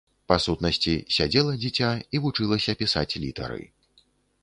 Па 0.31 0.35
сутнасці, 0.45 0.93
сядзела 1.17 1.53
дзіця 1.61 1.91
і 2.13 2.25
вучылася 2.25 2.79
пісаць 2.83 3.11
літары. 3.23 3.63